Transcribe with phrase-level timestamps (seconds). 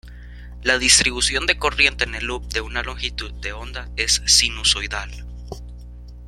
[0.63, 5.11] La distribución de corriente en el loop de una longitud de onda es sinusoidal.